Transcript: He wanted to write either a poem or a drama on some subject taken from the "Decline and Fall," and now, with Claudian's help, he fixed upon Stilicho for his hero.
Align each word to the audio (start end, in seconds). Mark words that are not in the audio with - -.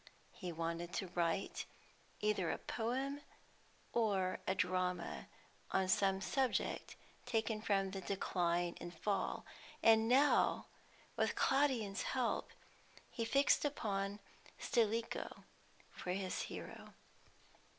He 0.31 0.51
wanted 0.51 0.93
to 0.93 1.09
write 1.13 1.65
either 2.21 2.49
a 2.49 2.57
poem 2.57 3.21
or 3.93 4.39
a 4.47 4.55
drama 4.55 5.27
on 5.69 5.87
some 5.89 6.21
subject 6.21 6.95
taken 7.27 7.61
from 7.61 7.91
the 7.91 8.01
"Decline 8.01 8.75
and 8.81 8.95
Fall," 8.99 9.45
and 9.83 10.07
now, 10.09 10.65
with 11.15 11.35
Claudian's 11.35 12.01
help, 12.17 12.49
he 13.11 13.23
fixed 13.23 13.63
upon 13.63 14.17
Stilicho 14.59 15.43
for 15.91 16.13
his 16.13 16.41
hero. 16.49 16.95